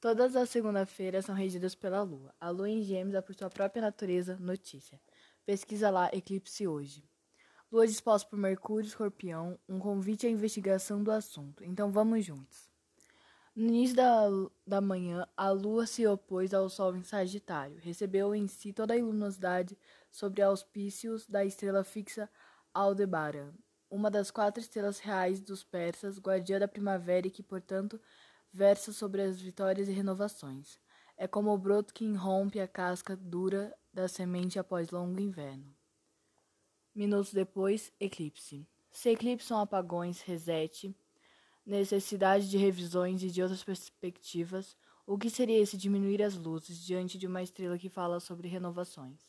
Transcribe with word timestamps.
Todas 0.00 0.36
as 0.36 0.50
segunda-feiras 0.50 1.24
são 1.24 1.34
regidas 1.34 1.74
pela 1.74 2.02
Lua. 2.02 2.34
A 2.38 2.50
Lua 2.50 2.68
em 2.68 2.82
Gêmeos 2.82 3.14
é 3.14 3.20
por 3.22 3.34
sua 3.34 3.48
própria 3.48 3.80
natureza 3.80 4.36
notícia. 4.36 5.00
Pesquisa 5.46 5.88
lá 5.88 6.10
Eclipse 6.12 6.66
hoje. 6.68 7.02
Lua 7.72 7.86
disposta 7.86 8.28
por 8.28 8.38
Mercúrio 8.38 8.86
Escorpião, 8.86 9.58
um 9.66 9.78
convite 9.78 10.26
à 10.26 10.30
investigação 10.30 11.02
do 11.02 11.10
assunto. 11.10 11.64
Então 11.64 11.90
vamos 11.90 12.24
juntos. 12.24 12.70
No 13.54 13.68
início 13.68 13.96
da, 13.96 14.28
da 14.66 14.82
manhã, 14.82 15.26
a 15.34 15.48
Lua 15.48 15.86
se 15.86 16.06
opôs 16.06 16.52
ao 16.52 16.68
Sol 16.68 16.94
em 16.94 17.02
Sagitário. 17.02 17.78
Recebeu 17.80 18.34
em 18.34 18.46
si 18.46 18.74
toda 18.74 18.92
a 18.92 18.98
luminosidade 18.98 19.78
sobre 20.10 20.42
auspícios 20.42 21.26
da 21.26 21.42
estrela 21.42 21.82
fixa 21.82 22.28
Aldebaran, 22.74 23.54
uma 23.90 24.10
das 24.10 24.30
quatro 24.30 24.60
estrelas 24.60 24.98
reais 24.98 25.40
dos 25.40 25.64
persas, 25.64 26.18
guardiã 26.18 26.58
da 26.58 26.68
primavera 26.68 27.26
e 27.26 27.30
que, 27.30 27.42
portanto, 27.42 27.98
versa 28.56 28.90
sobre 28.90 29.20
as 29.20 29.38
vitórias 29.38 29.86
e 29.86 29.92
renovações. 29.92 30.80
É 31.14 31.28
como 31.28 31.52
o 31.52 31.58
broto 31.58 31.92
que 31.92 32.06
irrompe 32.06 32.58
a 32.58 32.66
casca 32.66 33.14
dura 33.14 33.76
da 33.92 34.08
semente 34.08 34.58
após 34.58 34.90
longo 34.90 35.20
inverno. 35.20 35.76
Minutos 36.94 37.34
depois, 37.34 37.92
eclipse. 38.00 38.66
Se 38.90 39.10
eclipse 39.10 39.48
são 39.48 39.60
apagões, 39.60 40.22
reset, 40.22 40.96
necessidade 41.66 42.48
de 42.48 42.56
revisões 42.56 43.22
e 43.22 43.30
de 43.30 43.42
outras 43.42 43.62
perspectivas, 43.62 44.74
o 45.06 45.18
que 45.18 45.28
seria 45.28 45.60
esse 45.60 45.76
diminuir 45.76 46.22
as 46.22 46.34
luzes 46.34 46.78
diante 46.78 47.18
de 47.18 47.26
uma 47.26 47.42
estrela 47.42 47.76
que 47.76 47.90
fala 47.90 48.20
sobre 48.20 48.48
renovações? 48.48 49.20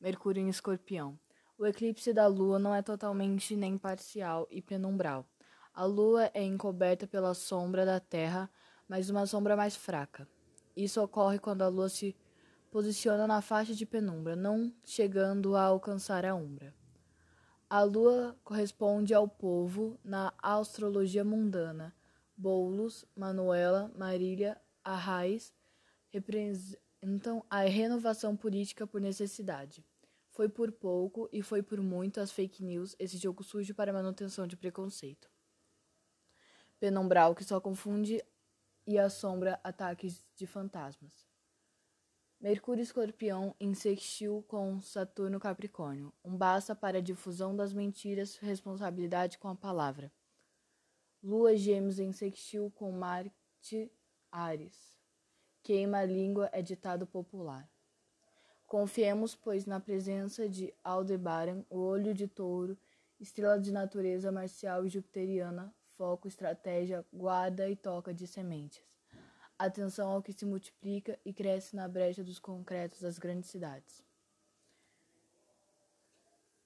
Mercúrio 0.00 0.42
em 0.42 0.48
Escorpião. 0.48 1.18
O 1.58 1.66
eclipse 1.66 2.14
da 2.14 2.26
Lua 2.26 2.58
não 2.58 2.74
é 2.74 2.80
totalmente 2.80 3.54
nem 3.54 3.76
parcial 3.76 4.48
e 4.50 4.62
penumbral. 4.62 5.26
A 5.72 5.84
lua 5.84 6.30
é 6.34 6.42
encoberta 6.42 7.06
pela 7.06 7.32
sombra 7.32 7.86
da 7.86 8.00
Terra, 8.00 8.50
mas 8.88 9.08
uma 9.08 9.24
sombra 9.24 9.56
mais 9.56 9.76
fraca. 9.76 10.28
Isso 10.76 11.00
ocorre 11.00 11.38
quando 11.38 11.62
a 11.62 11.68
lua 11.68 11.88
se 11.88 12.16
posiciona 12.70 13.26
na 13.26 13.40
faixa 13.40 13.72
de 13.72 13.86
penumbra, 13.86 14.34
não 14.34 14.74
chegando 14.84 15.54
a 15.54 15.62
alcançar 15.62 16.26
a 16.26 16.34
umbra. 16.34 16.74
A 17.68 17.82
lua 17.82 18.36
corresponde 18.42 19.14
ao 19.14 19.28
povo 19.28 19.98
na 20.02 20.34
astrologia 20.42 21.24
mundana. 21.24 21.94
Boulos, 22.36 23.04
Manuela, 23.14 23.92
Marília, 23.96 24.60
Arraiz 24.82 25.54
representam 26.08 27.44
a 27.48 27.60
renovação 27.60 28.36
política 28.36 28.88
por 28.88 29.00
necessidade. 29.00 29.84
Foi 30.32 30.48
por 30.48 30.72
pouco 30.72 31.28
e 31.32 31.42
foi 31.42 31.62
por 31.62 31.80
muito 31.80 32.20
as 32.20 32.32
fake 32.32 32.64
news, 32.64 32.96
esse 32.98 33.16
jogo 33.16 33.44
sujo 33.44 33.72
para 33.72 33.92
manutenção 33.92 34.48
de 34.48 34.56
preconceito 34.56 35.30
penumbral 36.80 37.34
que 37.34 37.44
só 37.44 37.60
confunde 37.60 38.24
e 38.86 38.98
assombra 38.98 39.60
ataques 39.62 40.26
de 40.34 40.46
fantasmas. 40.46 41.28
Mercúrio 42.40 42.82
Escorpião 42.82 43.54
em 43.60 43.74
sextil 43.74 44.42
com 44.48 44.80
Saturno 44.80 45.38
Capricórnio. 45.38 46.10
Um 46.24 46.36
basta 46.38 46.74
para 46.74 46.96
a 46.96 47.02
difusão 47.02 47.54
das 47.54 47.74
mentiras, 47.74 48.38
responsabilidade 48.38 49.38
com 49.38 49.48
a 49.48 49.54
palavra. 49.54 50.10
Lua 51.22 51.54
Gêmeos 51.54 51.98
em 51.98 52.12
sextil 52.12 52.72
com 52.74 52.90
Marte 52.90 53.92
Ares. 54.32 54.98
Queima 55.62 55.98
a 55.98 56.06
língua 56.06 56.48
é 56.50 56.62
ditado 56.62 57.06
popular. 57.06 57.70
Confiemos, 58.64 59.34
pois, 59.34 59.66
na 59.66 59.78
presença 59.78 60.48
de 60.48 60.72
Aldebaran, 60.82 61.62
o 61.68 61.76
olho 61.78 62.14
de 62.14 62.26
touro, 62.26 62.78
estrela 63.18 63.60
de 63.60 63.70
natureza 63.70 64.32
marcial 64.32 64.86
e 64.86 64.88
jupiteriana, 64.88 65.74
foco, 66.00 66.26
estratégia, 66.26 67.04
guarda 67.12 67.68
e 67.68 67.76
toca 67.76 68.14
de 68.14 68.26
sementes. 68.26 68.82
Atenção 69.58 70.10
ao 70.10 70.22
que 70.22 70.32
se 70.32 70.46
multiplica 70.46 71.18
e 71.26 71.30
cresce 71.30 71.76
na 71.76 71.86
brecha 71.86 72.24
dos 72.24 72.38
concretos 72.38 73.02
das 73.02 73.18
grandes 73.18 73.50
cidades. 73.50 74.02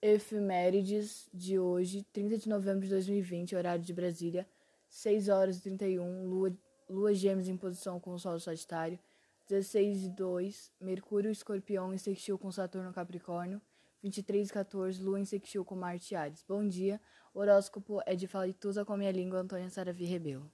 Efemérides 0.00 1.28
de 1.34 1.58
hoje, 1.58 2.04
30 2.12 2.38
de 2.38 2.48
novembro 2.48 2.82
de 2.82 2.90
2020, 2.90 3.56
horário 3.56 3.82
de 3.82 3.92
Brasília, 3.92 4.46
6 4.88 5.28
horas 5.28 5.58
e 5.58 5.62
31, 5.62 6.28
Lua, 6.28 6.56
Lua 6.88 7.12
Gêmeos 7.12 7.48
em 7.48 7.56
posição 7.56 7.98
com 7.98 8.12
o 8.12 8.18
Sol 8.20 8.38
Sagitário, 8.38 9.00
16 9.48 10.04
e 10.04 10.08
2, 10.10 10.72
Mercúrio 10.80 11.32
Escorpião 11.32 11.92
em 11.92 11.98
sextil 11.98 12.38
com 12.38 12.52
Saturno 12.52 12.92
Capricórnio, 12.92 13.60
23 14.04 14.50
e 14.50 14.52
14, 14.52 15.02
Lua 15.02 15.18
em 15.18 15.24
sextil 15.24 15.64
com 15.64 15.74
Marte 15.74 16.14
Ares. 16.14 16.44
Bom 16.46 16.68
dia, 16.68 17.00
horóscopo 17.32 18.02
é 18.04 18.14
de 18.14 18.26
Falituza 18.26 18.84
com 18.84 18.92
a 18.92 18.98
minha 18.98 19.10
língua, 19.10 19.40
Antônia 19.40 19.70
Saravi 19.70 20.04
Rebelo. 20.04 20.44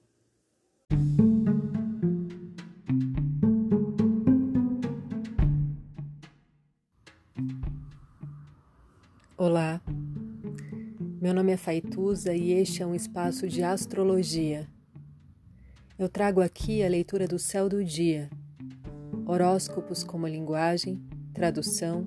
Olá, 9.36 9.82
meu 11.20 11.34
nome 11.34 11.50
é 11.50 11.56
Faituza 11.56 12.32
e 12.32 12.52
este 12.52 12.84
é 12.84 12.86
um 12.86 12.94
espaço 12.94 13.48
de 13.48 13.64
astrologia. 13.64 14.68
Eu 15.98 16.08
trago 16.08 16.40
aqui 16.40 16.84
a 16.84 16.88
leitura 16.88 17.26
do 17.26 17.36
céu 17.36 17.68
do 17.68 17.84
dia, 17.84 18.30
horóscopos 19.26 20.04
como 20.04 20.28
linguagem, 20.28 21.02
tradução, 21.34 22.06